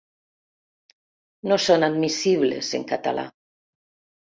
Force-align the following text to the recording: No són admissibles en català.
No 1.53 1.59
són 1.67 1.87
admissibles 1.91 2.77
en 2.83 2.91
català. 2.97 3.31